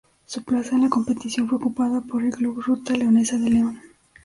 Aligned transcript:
Su 0.25 0.43
plaza 0.43 0.73
en 0.75 0.81
la 0.81 0.89
competición 0.89 1.47
fue 1.47 1.59
ocupada 1.59 2.01
por 2.01 2.23
el 2.23 2.31
Club 2.33 2.59
Ruta 2.65 2.93
Leonesa 2.97 3.37
de 3.37 3.51
León. 3.51 3.79